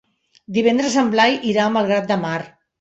[0.57, 2.37] Divendres en Blai irà a Malgrat de Mar.